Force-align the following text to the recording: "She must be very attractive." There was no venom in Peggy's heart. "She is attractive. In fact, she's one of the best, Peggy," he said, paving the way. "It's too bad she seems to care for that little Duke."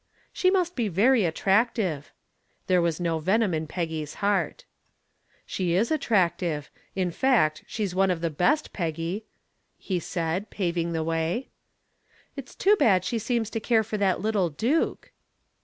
"She 0.33 0.49
must 0.49 0.75
be 0.75 0.87
very 0.87 1.25
attractive." 1.25 2.11
There 2.65 2.81
was 2.81 2.99
no 2.99 3.19
venom 3.19 3.53
in 3.53 3.67
Peggy's 3.67 4.15
heart. 4.15 4.65
"She 5.45 5.73
is 5.75 5.91
attractive. 5.91 6.71
In 6.95 7.11
fact, 7.11 7.63
she's 7.67 7.93
one 7.93 8.09
of 8.09 8.21
the 8.21 8.31
best, 8.31 8.73
Peggy," 8.73 9.25
he 9.77 9.99
said, 9.99 10.49
paving 10.49 10.93
the 10.93 11.03
way. 11.03 11.49
"It's 12.35 12.55
too 12.55 12.75
bad 12.77 13.05
she 13.05 13.19
seems 13.19 13.51
to 13.51 13.59
care 13.59 13.83
for 13.83 13.97
that 13.97 14.19
little 14.21 14.49
Duke." 14.49 15.11